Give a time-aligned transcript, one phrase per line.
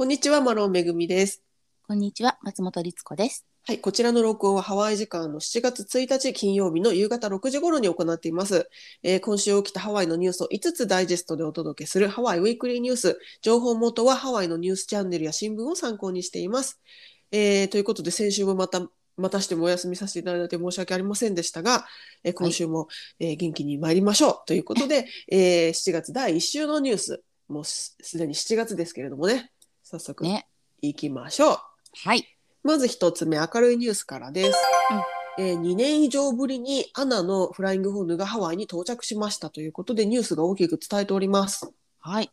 [0.00, 1.42] こんにちは、マロンめぐみです。
[1.86, 3.44] こんにちは、松本律子です。
[3.66, 8.70] はい、こちらの録音はハワイ時間の7月1日金曜日の夕方6時頃に行っています。
[9.02, 13.18] えー今週起きたハワイのニュースを5つダイジェストでお届けするハワイウィークリーニュース。
[13.42, 16.80] 情報元はハワイのニュースチャンネルや新聞を参考にしています。
[17.30, 18.88] えーということで先週もまた
[19.18, 21.84] またしてもお休みさせていただいて申し訳ありませんでしたが、
[22.24, 22.88] えー今週も、
[23.18, 29.52] えー元気に参りましょうということで、えー7月第1週のニュース、もうすすでに7月ですけれどもね、
[29.90, 30.46] 早速ね。
[30.82, 31.58] いきましょう。
[32.04, 32.24] はい。
[32.62, 34.58] まず一つ目、明るいニュースからです。
[35.36, 41.72] えー2年以上ぶりにアナのフライングホヌがハワイに到着しましたということでニュースが大きく伝えております。
[41.98, 42.30] はい。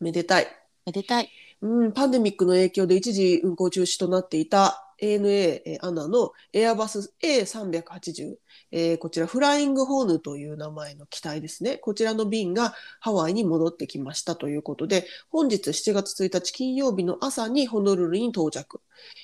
[0.00, 0.46] めでたい。
[0.86, 1.30] めでたい。
[1.60, 8.34] うん、パンデミックの影響で一時運行中止となっていた ANA えーアナのエアバス A380、
[8.72, 11.76] えーこちらフライングホーヌという名前の機体ですね。
[11.76, 18.80] こちらの便がハワイに戻ってきましたということで、本日7月1日金曜日の朝にホノルルに到着。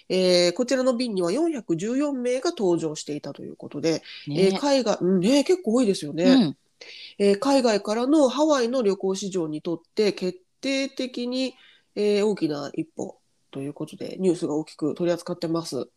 [0.08, 4.58] えーこちらの便には414名が搭乗していたということで、えーね。
[4.58, 6.24] 海外、うんね、結構多いですよね。
[6.24, 6.56] うん。
[7.18, 11.54] えー海外からのハワイの旅行市場にとって決定的に、
[11.94, 13.19] えー大きな一歩
[13.50, 15.88] ということでニュースが大きく取り扱ってます。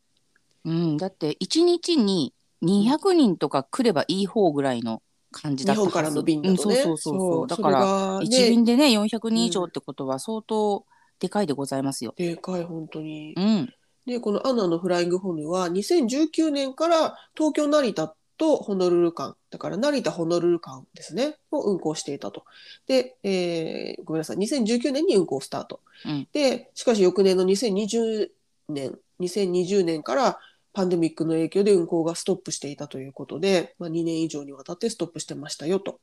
[0.66, 0.98] うん。
[0.98, 5.02] だって、一日に200人とか来ればいい方ぐらいの
[5.32, 6.76] 感じだったはず日本からの便だとね。
[6.76, 7.48] うんそうそうそうそう。
[7.48, 10.86] だから、が一ね、便でね、400人以上ってことは相当
[11.20, 12.14] でかいでございますよ。
[12.18, 13.42] でかい本当にう。
[13.42, 13.74] ん。
[14.06, 22.46] でこのアナのフライングホヌは2019年から東京成田とホノルル間だから成田ホノルル間ですねを運行していたと。
[22.88, 25.82] で、えーごめんなさい2019年に運行スタート。
[26.06, 28.30] うんでしかし翌年の2020
[28.70, 30.40] 年2020年から
[30.74, 36.00] パンデミックの影響で運行がストップしていたということで、まあ、2年以上にわたってストップしてましたよと。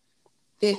[0.61, 0.77] で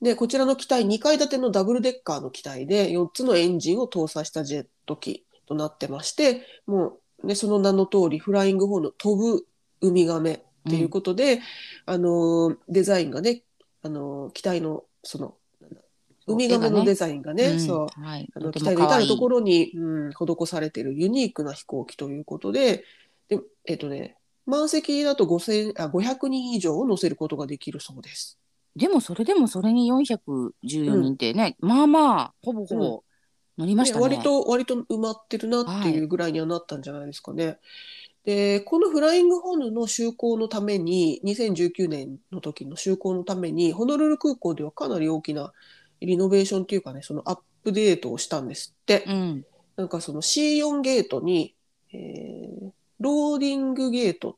[0.00, 9.44] でこちらの機体2階建てのダブルデッカーの機体で4つのエンジンを搭載したジェット機となってましてもう、ね、その名の通りフライングホーンの飛ぶ
[9.80, 11.40] ウミガメっていうことで、
[11.86, 13.42] あのーデザインがね、
[13.82, 15.80] あのー機体のそのなんだ
[16.26, 18.28] ウミガメのデザインがね、うんそうはい。
[18.34, 22.84] あの機体の至るところに、うん、施されているユニークな飛行機ということで、
[23.28, 24.16] でえっ、とね、
[24.46, 28.38] 満席だと5000あ500人以上を乗せることができるそうです。
[28.76, 33.04] でも、それでもそれに414人ってね、まあまあ、ほぼほぼ
[33.58, 34.02] 乗りましたね。
[34.02, 37.58] 割と割と埋まってるなっていうぐらいにはなったんじゃないですかね。
[38.24, 45.52] でこのフライングホヌの就航のために2019年の時の就航のためにホノルル空港ではかなり大きな
[46.00, 49.04] リノベーションっていうかねそのアップデートをしたんですって。
[49.06, 49.44] うん。
[49.76, 51.54] なんかその C4 ゲートに、
[51.92, 52.70] えー
[53.00, 54.34] ローディングゲートっ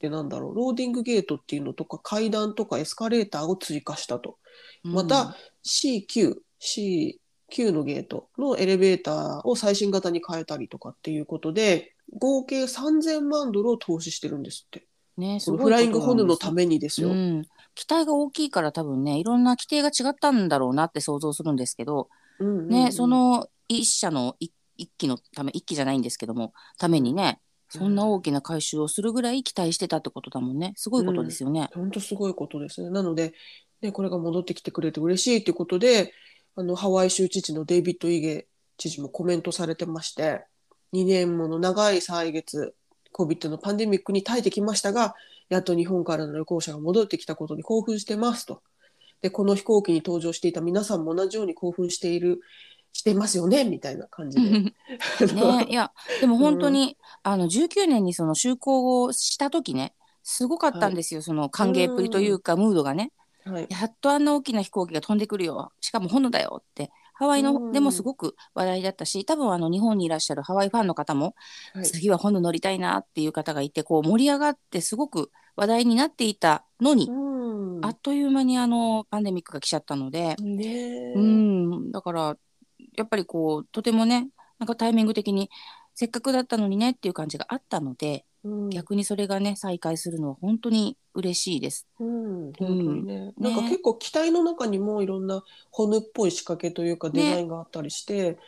[0.00, 4.38] てなんだろうローディングゲートっていうのとか階段とかエスカレーターを追加したと。
[4.82, 14.86] また、C9、C9 のゲートのエレベーターを最新型に変えたりとかっていうことで、合計3000万ドルを投資してるんですって。
[15.16, 17.10] ね、すそごいフライングホヌのためにですよ。
[17.10, 22.08] うん、機体が大きいから多分ねいろんな規定が違ったんだろうなって想像するんですけど、
[22.38, 31.70] うんうんうんね、その一社の一一機のため一機じゃないんですけどもためにねそんな大きな改修をするぐらい期待してたってことだもんねすごいことですよね。
[31.74, 32.90] 本当すごいことですね。
[32.90, 33.32] なので、
[33.80, 36.12] ね、これが戻ってきてくれて嬉しいということで、
[36.54, 38.46] あのハワイ州知事のデイビッド・イゲ
[38.76, 40.44] 知事もコメントされてまして、
[40.92, 42.74] 2年もの長い歳月、
[43.14, 45.14] COVID のパンデミックに耐えてきましたが、
[45.48, 48.62] やっと日本からの旅行者が戻ってきたことに興奮してますと。
[49.20, 52.40] で、この飛行機に搭乗していた皆さんも同じように興奮している、
[52.92, 54.50] してますよねみたいな感じで。
[55.34, 63.12] ねいやでも本当に、あの19年にその就航をした時ねすごかったんですよ、その歓迎っぷりというか、ムードがね。
[63.44, 63.66] はい。
[63.70, 67.66] やっとあんな大きな飛行機が飛んでくるよしかも炎だよってハワイうん。
[67.66, 71.34] のでもすごく話題だったし多分あの日本にいらっしゃるハワイファンの方も、
[71.74, 71.84] はい。
[71.86, 77.84] 次は炎乗りたいなっていう方がいてこう盛り上がってすごく話題になっていたのに、うん。
[77.84, 81.12] あっという間にあのパンデミックが来ちゃったので、ねえ。
[81.14, 81.92] うん。
[81.92, 82.36] だから
[82.96, 84.28] やっぱりこうとてもね
[84.58, 85.50] なんかタイミング的に
[85.94, 91.86] せっかくだったのにねっていう感じがあったので、うん逆にそれがね再開するのは本当に嬉しいです。
[92.00, 98.38] うん、本当にね、うんなんかね結構機体の中にもいろんな骨っぽい仕掛けというかデザインがあったりして、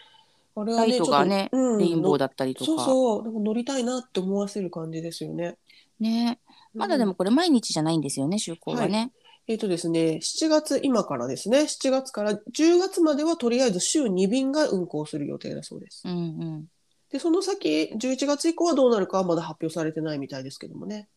[0.57, 2.67] あれはラねイトがね、ちょっとうんレインボーだったりとか。
[2.67, 5.57] そうそうなんか乗りたいなって思わせる感じですよね。
[6.01, 6.39] ね
[6.75, 9.13] まだでもこれ毎日じゃないんですよね、就航はね。
[9.47, 16.03] えっ、とですね7月今からですね7月から10月まではとりあえず週2便が運航する予定だそうです。
[16.07, 16.67] うんうん。
[17.15, 21.09] でその先11月以降はどうなるかはまだ発表されてないみたいですけどもね。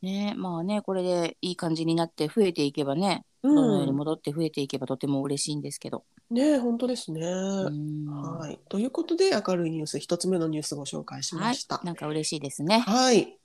[0.00, 6.04] ねまあね、これでいい感じになって増えていけばね、うんどのように戻って増えていけばとても嬉しいんですけど。
[6.30, 7.20] ね本当ですね。
[7.20, 8.58] うんはい。
[8.70, 12.78] ということで明るいニュース一つ目のニュースご紹介しはいました。、なんか嬉しいですね。
[12.78, 13.36] はい。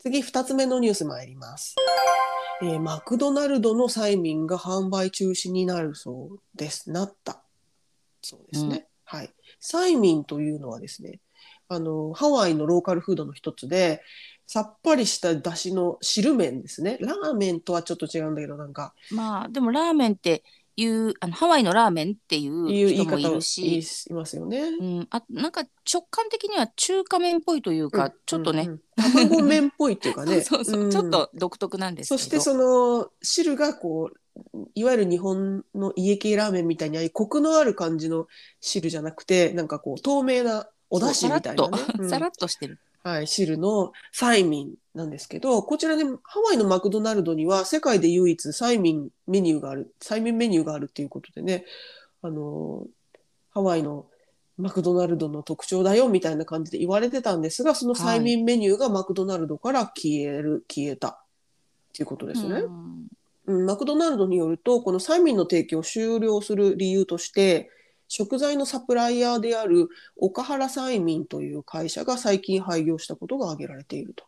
[0.00, 1.76] 次二つ目のニュース参ります。
[2.60, 6.90] えーマクドナルドのサイミンが販売中止になるそうです。
[6.90, 7.44] なった。
[8.20, 8.88] そうですね。
[9.04, 9.30] はい。
[9.60, 11.20] サイミンというのはですね、
[11.74, 14.02] あのハワイのローカルフードの一つで、
[14.46, 16.98] さっぱりした出汁の汁麺ですね。
[17.00, 18.94] ラーメンとはちょっと違うんだけど、なんか。
[19.10, 20.42] まあでもラーメンって
[20.76, 23.80] いうあのハワイのラーメンっていう人もいるし、
[24.10, 24.60] いますよね。
[24.60, 30.42] うん、あなんか食感的には中華麺っぽいというか、うんちょっとね、うんうん卵麺っぽいっていうかね。
[30.44, 30.74] そうそう。
[30.74, 30.90] そう、ん。
[30.90, 32.18] ちょっと独特なんですけど。
[32.18, 34.16] そしてその汁がこう
[34.74, 38.26] いわゆる日本の家系ラーメンみたいにああいうコクのある感じの
[38.60, 42.08] 汁じゃなくてなんかこう透明なお出汁みたいな、ね。
[42.08, 42.78] さらっと、してる。
[43.02, 51.64] はい、汁のサイミンなんですけどこちらでハワイのマクドナルドには世界で唯一サイミンメニューがあるサイミンメニューがあるっていうことでね
[52.22, 52.86] あの
[53.50, 54.06] ハワイの
[54.56, 61.08] マクドナルドの特徴だよみたいな感じで言われてたんですがそのサイミンメニューがマクドナルドから消える消えた。
[61.92, 62.60] っていうことですね。
[62.60, 63.06] うん。
[63.46, 67.70] うん、マクドナルドによるとこのサイミンの提供を終了する理由として
[68.14, 74.26] 食材のサプライヤーである岡原サイミンという会社が最近廃業したことが挙げられていると。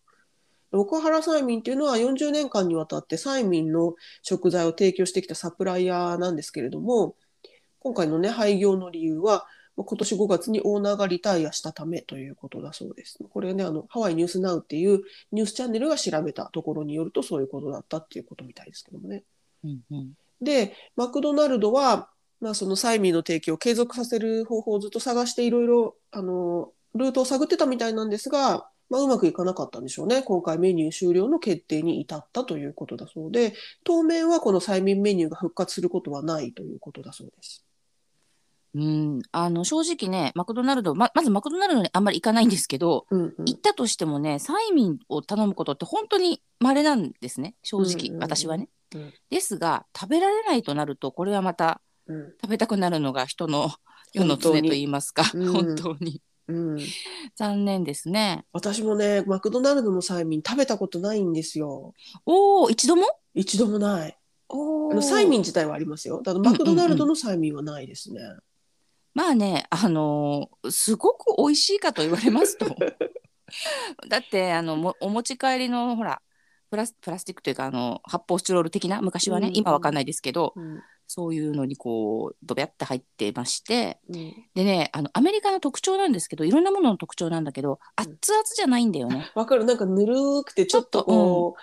[0.72, 7.14] 岡原サイミンというのは40年間にわたってサイミンの食材を提供してきたサプライヤーなんですけれども
[7.78, 9.44] 今回のね廃業の理由は
[9.76, 13.18] 今年5月にオーナーがリタイアしたためということだそうです。
[13.22, 19.24] これねあのハワイニュースナウっていうニュースチャンネルが調べたところによるとそういうことだったっていうことみたいですけどもね。
[19.62, 20.14] うんうん
[20.44, 22.10] で、マクドナルドは、
[22.44, 30.22] まあ、そのサイミーの提供を継続させる方法をずっと探していろいろ、あの、ルートを探ってたみたいなんですが、まあ、うまくいかなかったんでしょうね。
[30.22, 37.64] 今回メニュー終了の決定に至ったということだそうで、当面はこのサイミンメニューが復活することはないということだそうです。
[38.74, 48.68] うん、あの正直ねマクドナルドままずマクドナルドにあんまり行かないんですけど、うんうん行ったとしてもねサイミンを頼むことって本当に稀なんですね正直、うんうんうん私はね。
[48.94, 52.32] うんですが食べられないとなるとこれはまたうん。
[52.42, 53.70] 食べたくなるのが人の
[54.12, 55.24] 世の常と言いますか。
[55.34, 55.52] うん。
[55.52, 56.22] 本当に。
[56.46, 56.78] うん、
[57.36, 58.44] 残念ですね。
[58.52, 61.94] 私もね、マクドナルドのサイミン食べたことないんですよ。
[62.26, 63.06] おお一度も？
[63.32, 64.18] 一度もない。
[64.48, 66.18] おあのサイミンン自体はありますよ。
[66.22, 68.20] ただマクドナルドのサイミンはないですね。
[69.14, 72.66] まあねあのーすごく美味しいかと言われますと。
[74.08, 76.20] だってあのもお持ち帰りのほら
[76.70, 79.56] プラスプラスチックというかあの発泡スチロール的な昔はね、うん。
[79.56, 80.82] 今わかんないですけどうん
[81.14, 84.34] そういうのにこうドベャって入ってましてうん。
[84.56, 89.30] でねあのアメリカの特徴なんですけどいろんなものの特徴なんだけど熱々じゃないんだよね。
[89.36, 89.64] わかる。
[89.64, 91.54] なんかぬるーくてちょっとこ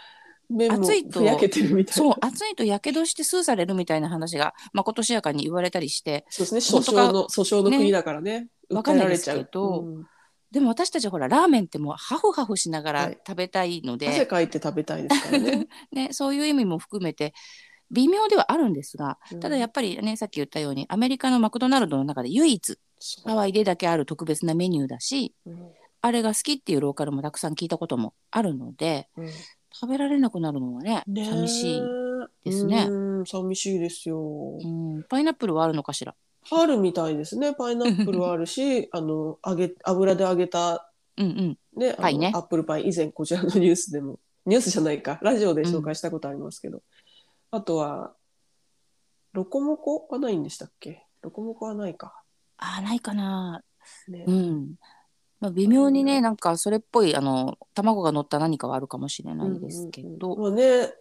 [0.50, 2.12] う、麺も熱いとふやけてるみたいな。
[2.12, 6.80] そう熱いとやけどしてスーされるみたいな話がまことしやかに言われたりしてそうですね。
[6.80, 8.48] 訴訟の訴訟の国だからね。
[8.70, 9.46] わかんないです訴えられちゃう。
[9.46, 10.08] けどうん。
[10.52, 13.18] でも私たちほらラーメンってもうハフハフしながらはい。
[13.28, 15.68] 食べたいので、汗かいて食べたいですからね。
[15.92, 17.34] ね、そういう意味も含めて
[17.92, 19.40] 微妙ではあるんですがうん。
[19.40, 22.78] ただやっぱりねさっき言ったようにアメリカのマクドナルドの中で唯一
[23.26, 25.68] ハワイでだけある特別なメニューだしうん。
[26.04, 29.30] あれが好きっていうローカルもたくさん聞いたこともあるのでうん。
[29.74, 31.82] 食べられなくなるのはねねえ寂しい、
[32.44, 32.88] ですね。
[32.90, 34.20] うん寂しいですよ。
[34.62, 36.14] うん、パイナップルはあるのかしら？
[36.52, 37.54] あるみたいですね。
[37.54, 41.80] パイナップルはあるし あの揚げ油で揚げたうんうん。
[41.80, 42.32] ね、パイね。
[42.36, 42.90] アップルパイ。
[42.90, 45.20] 以前こちらのニュースでもニュースじゃないか。
[45.22, 46.82] ラジオで紹介したことありますけど、
[47.52, 48.14] あとは
[49.34, 51.06] ロコモコはないんでしたっけ？
[51.22, 52.22] ロコモコはないか、
[52.58, 53.62] あーないかな。
[54.08, 54.24] ね。
[54.26, 54.76] うん、
[55.40, 60.44] まあ、微妙にねなんかそれっぽいあの卵が乗った何かはあるかもしれないですけど、うん。
[60.44, 60.94] うんうんまあね。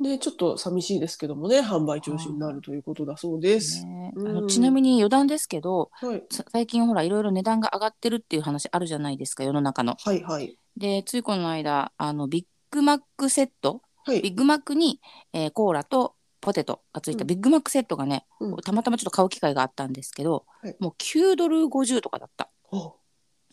[0.00, 3.84] ねちょっと寂しいですけどもね販売中止になるということだそうです。
[3.84, 4.12] ね。
[4.16, 4.28] うん。
[4.28, 9.96] あのちなみに余談ですけどはい、さ最近ほらいろいろ値段が上がってるっていう話あるじゃないですか世の中の。
[9.98, 10.56] はいはい。
[10.76, 14.22] でついこの間あのビッグマックセットはい。
[14.22, 15.00] ビッグマックに、
[15.32, 17.26] えーコーラとポテトがついたうん。
[17.28, 18.56] ビッグマックセットがね、うん。
[18.56, 20.76] たまたまちょっと買う機会があったんですけど、はい。
[20.80, 22.50] もう9ドル50とかだった。
[22.72, 22.92] あ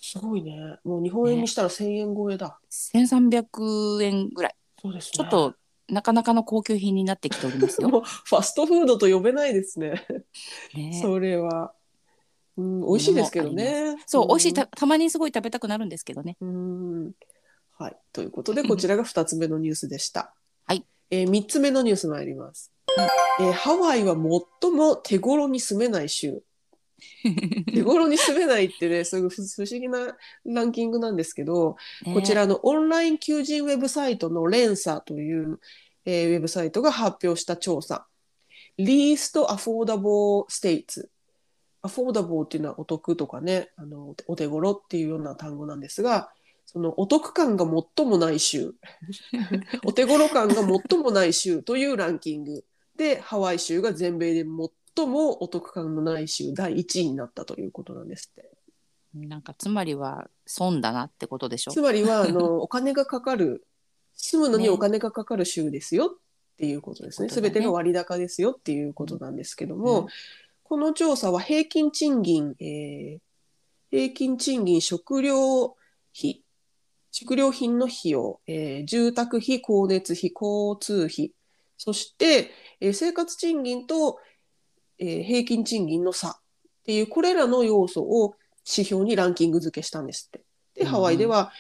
[0.02, 0.78] すごいね。
[0.84, 4.56] もう日本円にしたら1000円超えだ、1300円ぐらい。
[4.82, 5.12] そうですね。
[5.14, 5.56] ちょっと
[5.90, 7.90] なかなかの高級品になってきておりますよ。
[7.90, 10.06] もうファストフードと呼べないですね。
[10.74, 11.00] ね。
[11.02, 11.74] それは、
[12.58, 13.98] うん、美味しいですけどね。
[14.06, 16.38] そう、美味しいんたたまにすごい食べたくなるんですけどね。
[16.40, 17.12] うん。
[17.80, 17.98] はい。
[18.12, 20.36] ということで、こちらが2つ目のニュースでした。
[20.68, 20.86] はい。
[21.10, 22.74] えー、3つ目のニュース参ります。
[23.40, 24.16] えーハワイは
[24.62, 26.44] 最も手頃に住めない州。
[27.74, 35.62] 手頃に住めないってね、すごい不不思議なランキングなんですけど、ねこちらのオンライン求人ウェブサイトのレンサという、
[36.04, 38.08] えーウェブサイトが発表した調査
[38.78, 41.08] Least Affordable States
[41.82, 46.30] アフォーダボーっていうのはお得とかねあのお手頃っていうような単語なんですが
[46.72, 47.66] そのお得感が
[47.98, 48.76] 最もない州。
[49.84, 52.64] お手頃感が最もない州というランキング
[52.96, 54.46] でハワイ州が全米で
[54.96, 58.52] 最もお得感のない州第1位になったということなんですって。
[59.16, 61.72] なんかつまりは損だなってことでしょ？
[61.72, 63.66] つまりはあの お金がかかる
[64.14, 66.10] 住むのにねお金がかかる州ですよっ
[66.58, 67.30] ていうことですね。
[67.30, 67.50] すね。
[67.50, 70.08] てが割高ですよっていうことなんですけども、うん。
[70.62, 73.20] この調査は平均賃金、えー
[73.92, 75.76] 平均賃金食料
[76.16, 76.44] 費
[77.12, 81.34] 食料品の費用、えー住宅費光熱費交通費
[81.78, 84.20] そして、えー生活賃金と、
[85.00, 86.34] えー平均賃金の差っ
[86.86, 88.36] ていうこれらの要素を
[88.66, 90.40] 指標にランキング付けしたんですって。
[90.76, 91.52] で、うんうんハワイでは、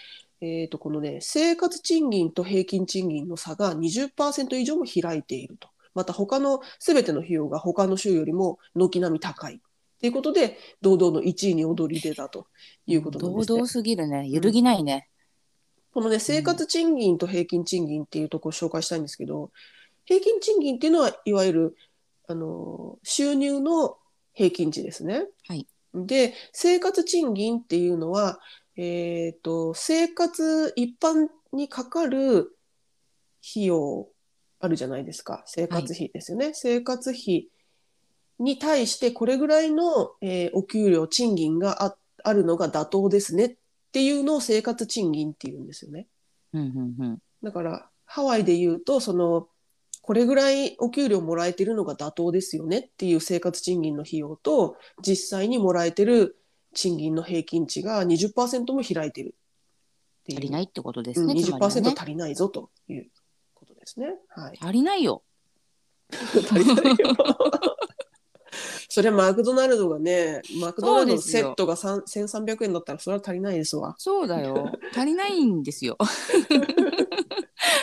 [0.42, 5.70] えー、とこのね生活賃金と平均賃金の差が20%以上も開いていると。
[5.96, 9.60] また他の全ての費用が他の州よりも軒並み高い。
[10.00, 12.48] ということで堂々の1位に躍り出たと
[12.86, 15.10] いうことなんですって堂々すぎるね揺るぎないね、
[15.94, 19.52] このね、生活賃金と平均賃金っていうところを紹介したいんですけど、
[20.06, 21.76] 平均賃金っていうのは、いわゆる、
[22.28, 23.98] あの、収入の
[24.34, 25.26] 平均値ですね。
[25.48, 28.40] はいで、生活賃金っていうのは、
[28.76, 32.56] えっと、生活一般にかかる
[33.50, 34.08] 費用
[34.60, 35.44] あるじゃないですか。
[35.46, 36.52] 生活費ですよね。
[36.54, 37.48] 生活費
[38.38, 43.56] に対してこれぐらいの、えーお給料、賃金がああるのが妥当ですねっ
[43.92, 46.08] ていうのを生活賃金っていうんですよね。
[46.54, 47.18] うんうんうん。
[47.44, 49.48] だからハワイで言うとその
[50.02, 56.38] これぐらいお給料もらえてるのが妥当ですよねっていう生活賃金の費用と実際にもらえてる
[56.74, 59.36] 賃金の平均値が20%も開いてる
[60.24, 61.82] って足りないってことですうん、ね、つまりはね。
[61.82, 63.08] 20%足りないぞという
[63.54, 64.16] ことですね。
[64.30, 65.24] はい、足りないよ。
[66.12, 67.16] 足りないよ
[68.92, 73.94] それはマクドナルドがねマクドナルドのセットが3 1300円だったらそれは足りないですわ。
[74.00, 74.72] そうだよ。
[74.96, 75.98] 足りないんですよ。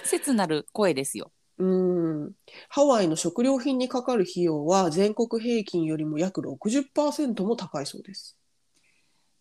[0.04, 1.30] 切なる声ですよ。
[1.58, 2.32] うん。
[2.68, 8.36] ハワイの食料品にかかる費用は全国平均よりも約60%も高いそうです。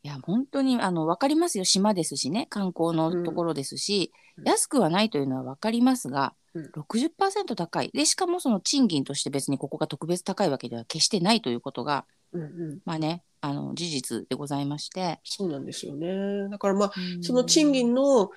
[0.03, 1.65] いや本当にあの分かりますよ。
[1.65, 2.45] 島ですしね。
[2.51, 6.65] 観光のところですし、うん安くはないというのは分かりますが、うん。
[6.65, 7.91] 60%高い。
[7.93, 16.49] でしかもその賃金として別にここが特別高いわけでは決してないということがうんうん、まあねあの事実でございまして、そうなんですよね。
[16.49, 18.31] だからまあその賃金の、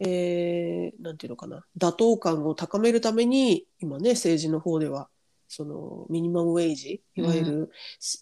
[0.00, 5.08] えーなんていうのかな妥当感を高めるために今ね政治の方では
[5.48, 7.70] そのミニマムウェイジいわゆる、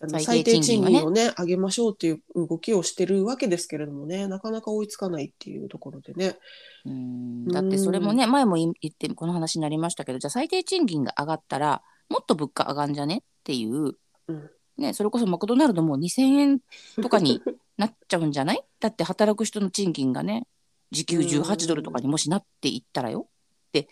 [0.00, 1.28] あの最最低低賃金はね。
[1.28, 6.36] ね上げましょうっていう動きをしてるわけですけれどもねなかなか追いつかないっていうところでね。
[6.84, 7.46] うん。
[7.46, 13.94] だってそれもね前も言言ってこの話になりましたけどじゃあ最低賃金が上がったらもっと物価上がんじゃねっていう、
[14.28, 14.50] うん。
[14.78, 16.60] ね、それこそマクドナルドも2000円
[17.00, 17.42] とかに
[17.76, 18.62] なっちゃうんじゃない？
[18.80, 20.46] だって働く人の賃金がね
[20.90, 23.28] 時給18ドルとかにもしなっていったらよ。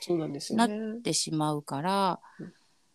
[0.00, 0.99] そうなんですよなね。
[0.99, 2.20] ってしまうから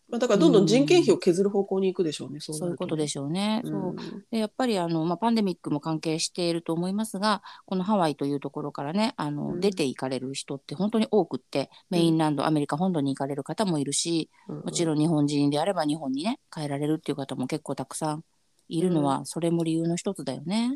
[0.07, 2.39] まあ、だからどんどん人件費を削る方向に行くでしょうね。
[2.39, 3.61] そうそういうことでししょうね。
[3.65, 3.95] ょそう
[4.31, 14.87] でやっぱりあの、まあ、パンデミックも関係していると思いますがこのハワイというところからねあの、うん出て行かれる人って本当に多くってメインランド、アメリカ本土に行かれる方もいるしもちん。
[14.87, 18.23] ろん日本人であれば日本にね帰られるっていう方も結構たくさん
[18.67, 20.75] いるのは、それも理由の一つだよね。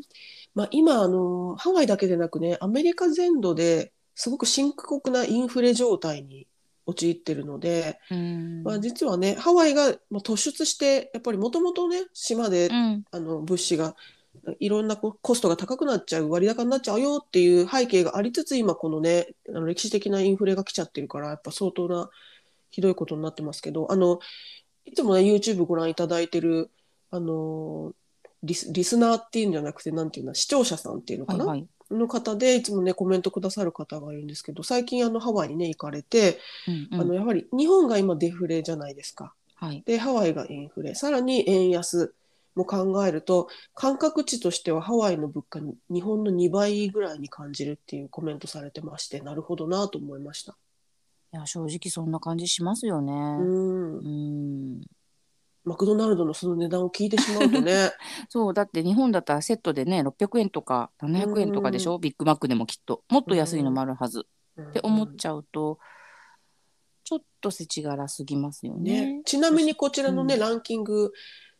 [0.54, 6.46] まあ、今あのハワイだけでなくねアメリカ全土ですごく深刻なインフレ状態に
[6.90, 8.62] 陥ってるので、うん。
[8.62, 13.04] まあ、実はねハワイがまあ突出してやっぱりもともとね島で、うん。
[13.10, 13.94] あの物資が
[14.58, 22.10] いろんなこコストが高くなっちゃう割高になっちゃうよっていう背景がありつつ今このねあの歴史的なインフレが来ちゃってるからやっぱ相当な
[22.70, 24.20] ひどいことになってますけどあの
[24.84, 26.70] いつもね YouTube ご覧いただいてる
[27.10, 27.92] あの
[28.42, 39.34] リスリスナーっていうんじゃなくてなんていうの視聴者さんっていうのかな、はいはいの方でいつもねコメントくださる方がいるんですけど最近あのハワイにね行かれて、うんうんあのやはり日本が今デフレじゃないですか。
[39.54, 42.14] はいでハワイがインフレさらに円安
[42.54, 50.56] も考えると感覚値としてはハワイの物価に日本の2倍ぐらいに感じるっていうコメントされてましてなるほどなと思いました。
[51.32, 53.12] いや正直そんな感じしますよね。
[53.12, 54.80] うんうん
[55.64, 57.90] マクドナルドのその値段を聞いてしまうとね。
[58.28, 63.02] そうだって日本だったらセットでね600円とか700円とかでしょ、ビッグマックでもきっと。
[63.08, 64.26] もっと安いのもあるはず、
[64.60, 65.78] って思っちゃうと
[67.04, 69.16] ちょっと世知辛すぎますよね。
[69.16, 70.40] ね、ちなみにこちらのね、うん。
[70.40, 71.12] ランキング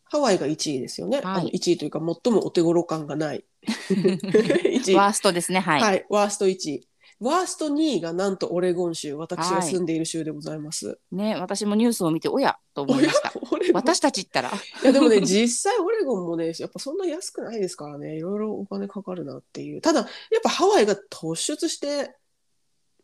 [0.04, 1.40] ハワイが1位ですよね、はい。
[1.40, 3.44] あの1位というか最もお手頃感がない。
[3.90, 4.94] 1位。
[4.94, 5.60] ワーストですね。
[5.60, 5.80] はい。
[5.80, 6.88] はい、ワースト1位
[7.20, 10.98] ワースト2位がなんとオレゴン州私が住んでいる州でございます。
[11.12, 13.32] ね私もニュースを見ておやと思いました。
[13.74, 14.50] 私たちったら。
[14.82, 18.16] いやでもね 実際オレゴンもねやっぱそんな安くないですからね。
[18.16, 19.82] いろいろお金かかるなっていう。
[19.82, 20.08] ただやっ
[20.42, 22.16] ぱハワイが突出して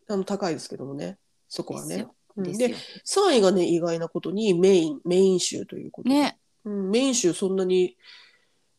[0.07, 1.19] あの高いですけどもね。
[1.47, 2.07] そこはね。
[2.37, 2.77] でですでよ。
[3.05, 6.39] 3位がね意外なことにメインメイン州ということで、ね。
[6.65, 7.97] うん、メイン州そんなに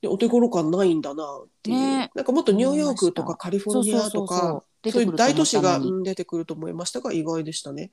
[0.03, 2.11] ねお手頃感ないんだなっていう、ね。
[2.17, 7.91] なんかもっとニューヨークとかカリフォルニアとか出そういう大都市がと思ったのにうん出てくると思いましたが意外でしたね。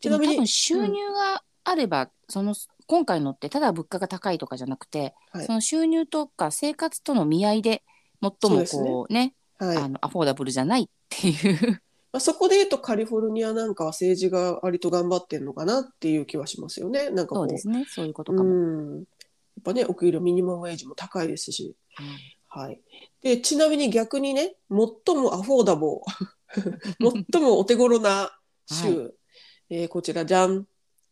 [0.00, 2.54] ちでも多なみに分収入があれば、その
[2.86, 5.46] 今回のってただ物価が高いとかじゃなくて、はい。
[5.46, 7.82] その収入とか生活との見合いで
[8.22, 11.82] 最もこうねはいあのアフォーダブルじゃないっていう。
[12.10, 17.10] まあ、そこで言うとカリフォルニアなんかは政治が割と頑張ってんのかなっていう気はしますよね。
[17.10, 17.84] なんかこそううですね。
[17.86, 18.50] そういうことかうも。
[18.50, 18.96] ん。
[18.96, 19.04] やっ
[19.62, 21.76] ぱねお給料ミニマムウェイジも高いですし、
[22.48, 22.68] はい。
[22.68, 22.80] はい、
[23.22, 28.30] でちなみに逆にね最もアフォーダボー 最もお手頃な
[28.66, 29.10] 州、は
[29.70, 30.66] えーこちらじゃん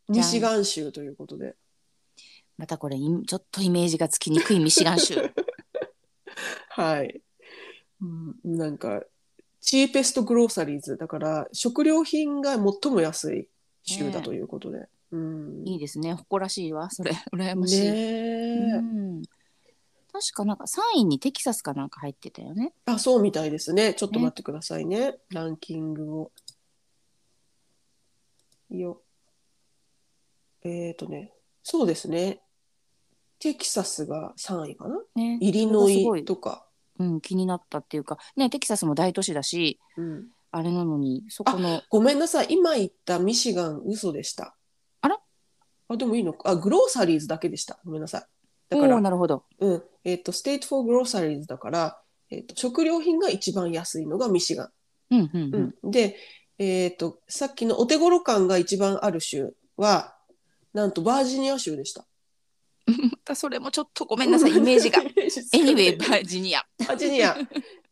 [0.09, 1.55] ミシガン州ということで。
[2.57, 5.15] またこれいちょっとイメージがつきにくいミシガン州。
[6.69, 7.21] はい、
[8.01, 8.05] う
[8.49, 9.03] ん、なんか
[9.61, 13.49] チーペストグローサリーズだから食料品が最も安い
[13.83, 17.81] 州だということで、うん、いいですね誇らしいわそれ羨ましい。
[17.81, 19.21] ねうえ、ん
[20.11, 22.73] 確かなんか3位にテキサスかなんか入ってたよね。
[22.85, 23.93] あそうみたいですね。
[23.93, 25.15] ちょっと待ってくださいね。
[25.29, 26.31] ランキングを。
[28.69, 29.01] よ。
[30.63, 31.33] えっ、ー、とね。
[31.63, 32.41] そうですね。
[33.39, 34.99] テキサスが3位かな。
[35.15, 35.37] ね。
[35.41, 36.65] イリノイとか、
[36.97, 42.47] うん、気になったっていうか、ね、テキサスも大都市だしうん、あれなのにそこのごめんなさい。
[42.49, 44.55] 今言ったミシガン嘘でした。
[45.01, 45.19] あら？
[45.89, 46.49] あでもいいのか。
[46.49, 47.79] あ g roceries だけでした。
[47.85, 48.25] ごめんなさい
[48.69, 49.43] だからなるほど。
[49.59, 49.83] うん。
[50.03, 54.69] えっ、と state for groceries だから、えー、と食料品が一番安いのがミシガン。
[55.11, 55.75] うんうんうん。
[55.83, 56.17] うん、で、
[56.59, 60.15] えー、とさっきのお手頃感が一番ある州は
[60.73, 62.05] なんとバージニア州でした。
[62.87, 62.93] ま
[63.25, 64.51] たそれもちょっとごめんなさい。
[64.55, 65.01] イメージが。
[65.01, 66.65] Anyway バージニア。
[66.79, 67.35] バージニア。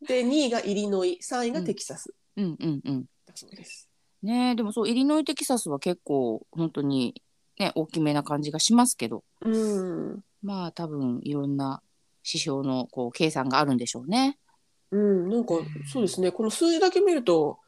[0.06, 1.18] で2位がイリノイ。
[1.22, 2.14] 3位がテキサス。
[2.36, 3.02] うんうんうん。
[3.26, 3.88] だそうです。
[4.22, 7.22] ねえでもそうイリノイテキサスは結構本当に
[7.58, 9.22] ね大きめな感じがしますけど。
[9.42, 11.82] うん、まあ多分いろんな
[12.24, 14.38] 指標のこう計算があるんでしょうね。
[14.92, 15.54] うん、なんか
[15.92, 16.30] そうですね。
[16.30, 17.58] この数字だけ見ると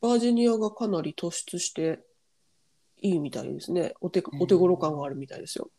[0.00, 2.00] バージニアがかなり突出して
[3.00, 3.94] いいみたいですね。
[4.00, 5.70] お手お手頃感があるみたいですよ。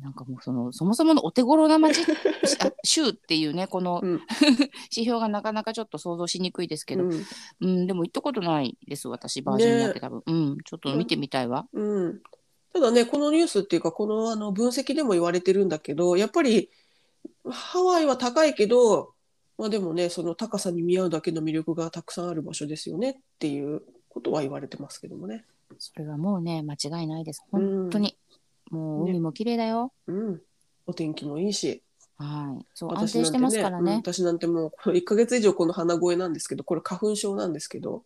[0.00, 4.20] なんかもうそのそもそものお手頃な町あ 州っていうねこのうん。
[4.90, 7.26] 指標がなかなかちょっと想像しにくいですけど、うん。
[7.60, 11.68] うん、でも行ったことないです私バージニアって多分、うんちょっと見てみたいわ。
[11.74, 12.22] うん、
[12.72, 16.70] ただねこのニュースっていうかこのあの分析でも言われてるんだけどやっぱり
[17.50, 19.12] ハワイは高いけど、
[19.58, 25.44] まあ、でもねその高さに見合うだけの魅力がたくさんある場所ですよねっていうことは言われてますけどもね。
[25.78, 27.44] それはもうね間違いないです。
[27.52, 27.60] うん。
[27.82, 28.16] 本当に、
[28.70, 29.92] もう海も綺麗だよ。
[30.06, 30.40] うん、
[30.86, 31.82] お天気もいいし。
[32.16, 32.66] はい。
[32.74, 33.84] そう安定してますからうん。
[33.84, 33.94] ね。
[33.96, 38.02] 私なんてもうこれ1ヶ月以上この鼻声なんですけどこれ花粉症なんですけど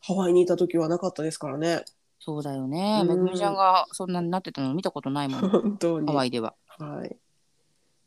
[0.00, 1.84] ハワイにいた時はなかったですからね
[2.24, 3.00] そうだよね。
[3.02, 5.40] うんめぐみちゃんがそんなになってたの見たことないもん。
[5.40, 6.06] 本当に。
[6.06, 6.54] ハワイでは。
[6.78, 7.16] はい。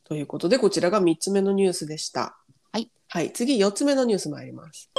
[0.06, 2.38] ということで、こちらが3つ目のニュースでした。
[2.72, 2.90] はい。
[3.10, 4.90] はい、次4つ目のニュース参ります。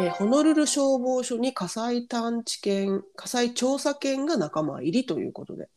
[0.00, 5.68] えーホノルル消防署に火災探知犬、火災調査犬が仲間入りということで。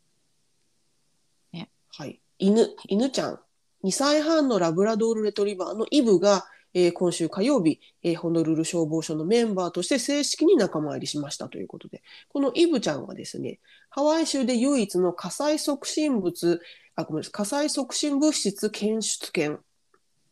[1.52, 2.22] ねはい。
[2.38, 3.40] 犬、犬ちゃん。
[3.84, 16.62] 2歳半のラブラドールレトリバーのイブが、えー今週火曜日、えーホノルル消防署のメンバーとして正式に仲間入りしましたということで、このイブちゃんはですね、ハワイ州で唯一の火災促進物、
[16.96, 19.60] あ、ごめんなさい、火災促進物質検出犬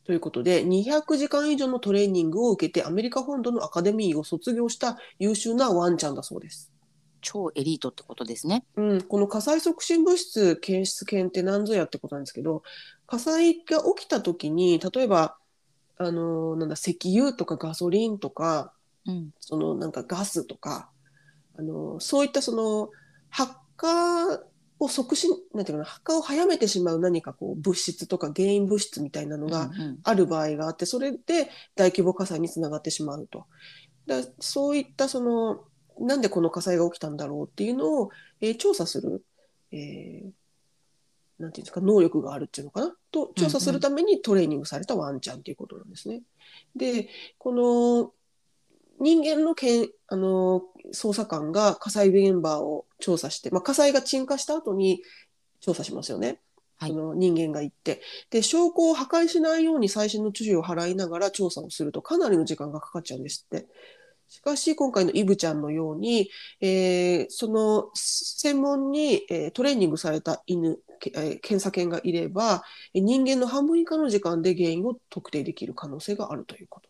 [0.06, 6.71] ということで、200時間以上のトレーニングを受けてアメリカ本土のアカデミーを卒業した優秀なワンちゃんだそうです。
[7.21, 8.63] 超エリートってことですね。
[8.76, 12.63] うん、この火災促進物質検出犬って何ぞやってことなんですけど
[13.06, 15.38] 火災が起きた時に例えば
[15.99, 18.73] あのなんだ石油とかガソリンとか
[19.05, 19.31] うん。
[19.39, 20.89] そのなんかガスとか
[21.57, 22.89] あのそういったその
[23.29, 24.43] 発火
[24.79, 29.71] を促進なんていうかな発火を早めてしまう何かこう物質とか原因物質みたいなのが
[30.03, 33.45] ある場合があってそれで大規模火災につながってしまうと。
[34.05, 35.65] だそういったその
[35.99, 39.25] なんでこの火災が起きたんだろうっていうのを、えー調査する、
[39.71, 40.31] えー
[41.39, 42.95] なんていうんですか能力があるっていうのかな？
[43.12, 46.21] と調査するためにトレーニングされたワンちゃんっていうことなんですね。
[46.76, 48.12] でこの
[49.00, 55.04] 人間のけんあの捜査官が火災現場を調査して、まあ、火災が鎮火した後に
[55.60, 56.39] 調査しますよね。
[56.78, 63.67] はいその人間が行ってで証拠を破壊しないように最新の注意を払いながら調査をするとかなりの時間がかかっちゃうんですって。
[64.30, 76.89] しかし今回のイブちゃんのように、えーその専門に、えートレーニングされた犬、検査犬がいればえー人間の半分以下の時間で原因を特定できる可能性があるということ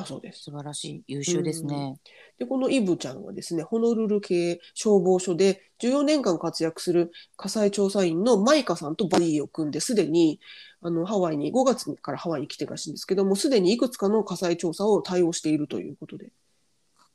[0.00, 0.44] だそうです。
[0.44, 1.96] 素晴らしい優秀ですね。
[2.38, 10.40] でこのイブちゃんはですねホノルル系消防署で14年間活躍する火災調査員のマイカさんとバディを組んですでに
[10.82, 16.32] あのハワイに5月からハワイに来てるらしいんですけどもすでにいくつかの火災調査を対応しているということで、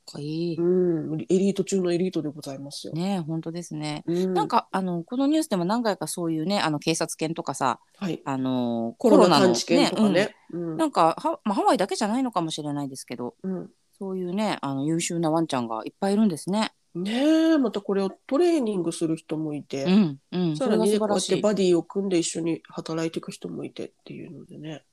[0.05, 0.57] かいい。
[0.57, 2.93] うん、エリート中のエリートでございますよ。
[2.93, 4.03] ね本当ですね。
[4.07, 10.35] うん、なんかあのこのニュースでも何回かそういうねあの警察犬とかさはい、あのコロナ探知犬とかね。
[10.51, 16.71] うんなんかは、まあ、ハワイだけじゃないのかもしれないですけどうんそういうねあの優秀なワンちゃんがいっぱいいるんですね。
[16.93, 21.41] ねえまたこれをトレーニングする人もいて、うんうん、それがさらにねこうやっしてい。
[21.41, 24.83] バディを組んで一緒に働いていく人もいてっていうのでね。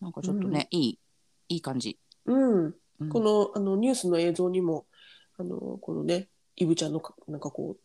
[0.00, 0.98] なんかちょっとね、いい
[1.48, 1.98] いい感じ。
[2.26, 4.86] うんうんこのあのニュースの映像にも
[5.38, 7.80] あのこのねイブちゃんのかなんかこう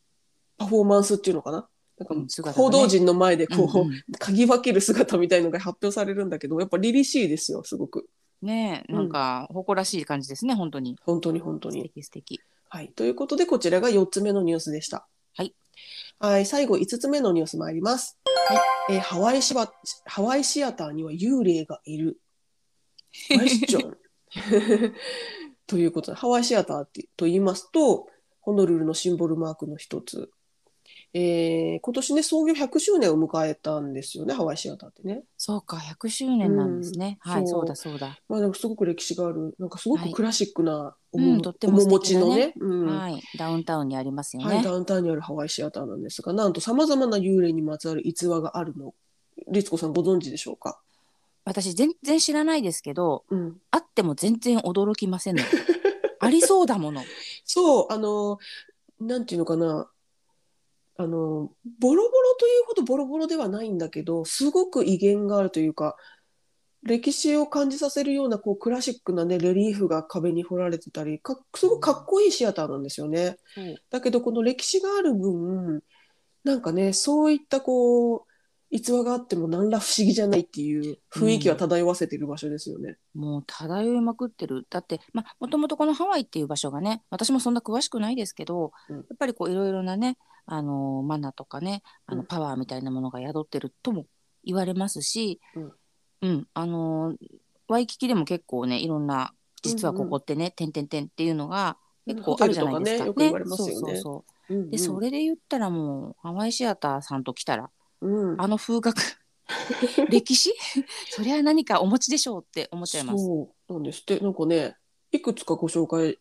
[0.58, 1.68] パフォーマンスっていうのかな？
[1.98, 8.08] なんか報道陣の前でこう、うんうん嗅ぎ分ける姿みたいのが発表されるんだけどやっぱ凛々しいですよすごく
[8.42, 10.98] ねえなんか誇らしい感じですね本当に。
[11.04, 11.84] 本当に本当素に。
[11.84, 12.40] 敵素敵。
[12.70, 15.08] はい、ということでこちらが4つ目のニュースでした。
[15.36, 15.54] はい、
[16.20, 18.18] はい最後5つ目のニュース参ります。
[18.48, 18.56] は
[18.92, 19.70] いえーハワイシバ
[20.06, 22.18] ハワイシアターには幽霊がいる。
[23.28, 23.98] クエスチョン
[25.68, 28.08] ということでハワイシアターってと言いますと
[28.42, 30.32] ホノルルのシンボルマークの一つ、
[31.14, 35.24] えー今年ね創業100周年を迎えたんですよねハワイシアターってね。
[35.38, 37.18] そうか100周年なんですね。
[37.22, 38.20] はいうんそうそうだそうだ。
[38.28, 44.56] まあ、でもすごく歴史があるなんかすごはいくクラシックなうん面,、とっても素面持ちのね、うんはいダウンタウンにありますよね。
[44.56, 48.94] はい、ダウンタウンにあるハワイシアターなんですがなんとさまざまな幽霊にまつわる逸話があるの
[49.48, 50.82] 律子さんご存知でしょうか、
[51.50, 55.44] 私全然知らないですけどうん、あっても全然驚きませんね。
[56.20, 57.02] ありそうだもの。
[57.44, 58.38] そうあの
[59.00, 59.90] なんていうのかな
[60.98, 65.96] あのボロボロというほどボロボロではないんだけどすごく威厳があるというか
[66.84, 73.38] 歴史を感じさせるようなこうクラシックな、ね、レリーフが壁に彫られてたりかすごくかっこいいシアターなんですよね。
[73.56, 75.82] そうだけどこの歴史がある分
[76.44, 78.29] なんかねそういったこう
[78.72, 82.98] 逸話があっても何ら不思議じゃないっていう雰囲気は漂わせている場所ですよね。
[83.16, 84.68] もう漂いまくってる。
[84.70, 88.96] だって、まあ、もともとこのハワイっていう場所がね、私もそんな詳しくないですけど、うん。
[88.98, 92.18] やっぱりこういろいろなね、あのマナとかね、あうん。
[92.20, 94.06] のパワーみたいなものが宿ってるとも
[94.44, 95.74] 言われますし、うん。
[96.22, 97.16] うん、あの
[97.68, 103.04] ワイキキでも結構ね、いろんな、実はここってね、てんてんてんっていうのが結構あるじゃないですか。
[103.04, 103.74] ねよく言われますよね。
[103.74, 104.54] そうそうそう。
[104.54, 104.70] うんうん。
[104.72, 107.70] で、それで言ったらもう、ハワイシアターさんと来たら、
[108.02, 109.02] うんあの風格、
[110.10, 110.54] 歴史？
[111.10, 113.24] そりゃ何かお持ちでしょうって思っちゃいます。
[113.24, 114.78] そうなんですってなんかね
[115.12, 116.18] いくつかご紹介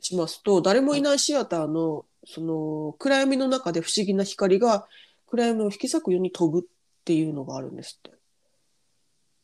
[0.00, 4.88] しますと誰もいないシアターのその暗闇の中で不思議な光が
[5.26, 6.68] 暗闇を引き裂くように飛ぶっ
[7.04, 8.16] ていうのがあるんですって。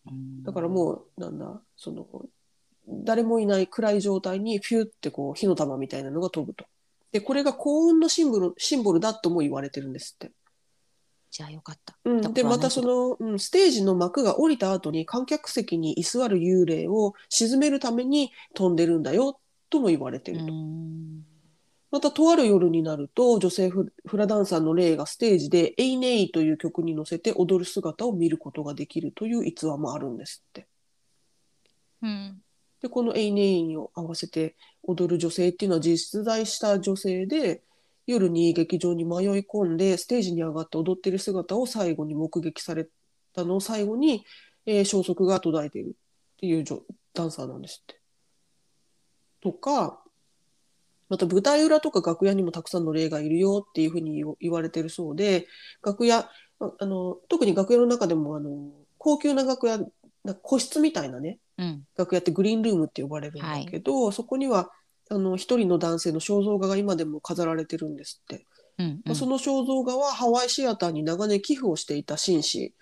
[0.07, 2.07] うんだからもうなんだその
[2.89, 6.67] 誰もいない暗い状態にフューってこう火の玉みたいなのが飛ぶと。
[7.13, 10.33] でこれが幸運のシンボルシンボルだとも言われてるんですって。
[11.33, 11.97] じゃあよかった。
[12.05, 19.41] うん、でまたその、うん、ステージの幕が降りた後に観客席に居座る幽霊を鎮めるために飛んでるんだよ
[19.71, 20.53] とも言われてうると。
[20.53, 21.25] ん
[21.91, 30.69] またとある夜になると女性フフラダンサーの霊がステージで「エイネイ」という曲に乗せて踊る姿を見ることができるという逸話もあるんですって。
[32.03, 32.43] うん
[32.83, 37.63] でこのエイネイに合わせて踊る女性っていうのは実在した女性で
[38.07, 42.89] 夜に劇場に迷い込んでステージに上がって踊ってる姿を最後に目撃され
[43.35, 44.25] たのを最後に、
[44.67, 46.81] えー消息が途絶えているっていう女
[47.15, 48.01] ダンサーなんですって。
[49.41, 50.03] とか
[51.09, 55.47] また舞台裏とか楽屋にもたくさんの霊がいるよっていうふうに言言われてるそうで
[55.85, 59.81] 楽屋ああの特に楽屋の中でもあの高級な楽屋
[60.43, 64.71] 個室みたいなねうん楽屋ってグリーンルームって呼ばれるんだけど、そこには
[65.13, 68.47] あの一人の男性の肖像画が今でも飾られてるんですって、
[68.79, 72.75] うんまあその肖像画はハワイシアターに長年寄付をしていた紳士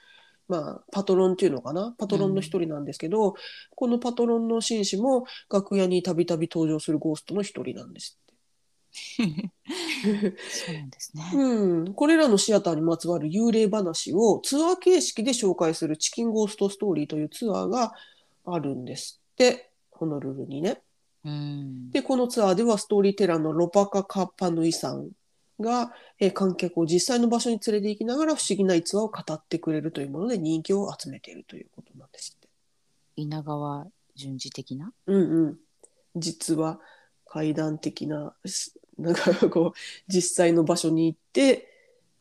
[0.50, 1.94] まあパトロンっていうのかな？
[1.96, 3.34] パトロンの一人なんですけど、
[3.76, 8.30] このパトロンの紳士も楽屋にたびたび登場するゴーストの一人なんですって。
[8.90, 11.30] そうなんですね。
[11.34, 17.94] うん、これらのシアターにまつわる幽霊話をツアー形式で紹介するチキンゴーストストーリーというツアーが
[18.44, 20.82] あるんですってホノルルにね。
[21.24, 25.11] うんでこのツアーではストーリーテラーのロパカ・カッパヌイさん
[25.61, 32.48] が、えー観客を実際の場所に連れて行きながら不思議な逸話を語ってくれるというもので人気を集めているということなんですって。
[33.16, 34.92] 稲川淳二的な？
[35.06, 35.59] うんうん、
[36.16, 36.80] 実は
[37.26, 41.68] 階段的なし なんかこう実際の場所に行って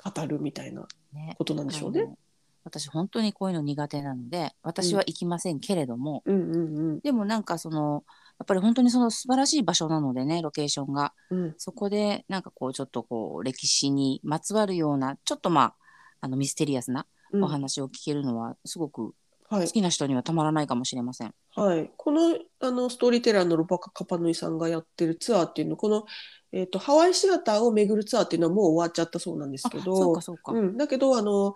[0.01, 2.01] 語るみたいなねことなんでしょうね。
[2.01, 2.17] あの
[2.63, 8.03] 私本当にこういうの苦手なので私は行きませんけれども、うんうんでもなんかその
[8.39, 11.13] やっぱり本当にその素晴らしい場所なのでねロケーションが。
[11.30, 11.43] うん。
[11.43, 15.75] うんそこでなんかこうちょっとこう歴史にまつわるようなちょっとまあ
[16.21, 17.43] あのミステリアスなうん。
[17.43, 19.13] お話を聞けるのはすごく
[19.49, 19.67] はい。
[19.67, 21.34] 好きな人にはたまらないかもしれません。
[21.56, 26.06] はい、このあのストーリーテラーのロバカ・カパヌイさんがやってるツアーっていうのこの、
[26.52, 29.95] えー、とハワイシアターを巡るツアーっていうのはもう終わっちゃったそうなんですあけど。
[29.97, 30.52] そうかそうか。
[30.52, 31.56] うん、だけどあの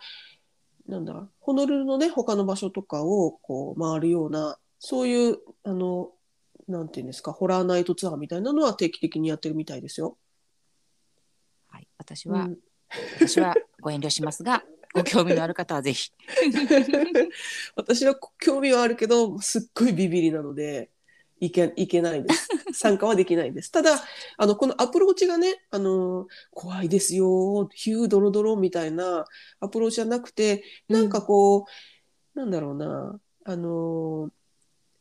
[0.87, 6.09] なんだホノルルのね他の場所とかをこう回るようなそういうあの
[6.67, 10.17] なんていうんですかホラーナイトツアーみたいなのは定期的にやってるみたいですよ。
[11.67, 12.57] はい、私は、うん
[13.17, 16.11] 私はご遠慮しますが ご興味のある方はぜひ。
[17.75, 20.91] 私は興味はあるけどすっごいビビりなので
[21.39, 24.03] いけいけないです参加はできないですただ
[24.37, 29.25] あのこのアプローチがねあの怖いですよヒュードロドロみたいな
[29.59, 31.65] アプローチじゃなくてなんかこ
[32.35, 34.31] う、なんだろうなあの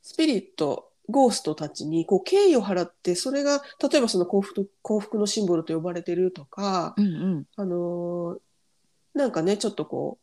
[0.00, 8.38] スピリットゴーストたちにこう敬意を払ってそれが例えばその幸福幸福のシンボルと呼ばれてるとか、うんうん、あの
[9.14, 10.22] なんかねちょっとこう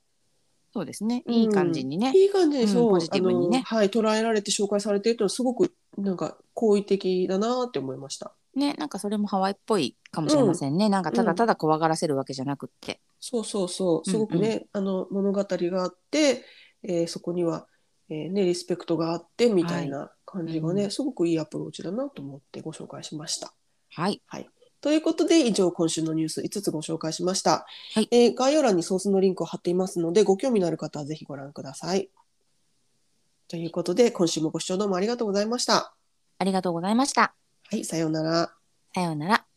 [0.73, 1.23] そうですね。
[1.27, 2.11] いい感じにね。
[2.15, 8.33] いい感じにそう、うんポジティブにねあのはい、捉えられて紹介されているというのはすごくなんか好意的だなって思いました。
[8.55, 10.89] ね、なんかそれもハワイっぽいかもしれませんね。
[10.89, 12.99] なんかただただ怖がらせるわけじゃなくって。
[13.19, 16.43] そうそうそうすごくね、あの物語があって、
[16.83, 17.67] えーそこには、
[18.09, 23.53] えーね、リスペクトがあってみたいな感じがね、うんすごくいいアプローチだなと思ってご紹介しました。
[23.89, 24.49] はい。
[24.81, 32.09] ということで以上今週のニュース5つご紹介しました、はいえー概要欄にソースのリンクを貼っていますのでご興味のある方はぜひご覧ください。
[33.47, 35.93] ということで今週もご視聴どうもありがとうございました。
[36.37, 37.33] ありがとうございました。
[37.69, 38.53] はい、さようなら。
[38.93, 39.48] さようなら。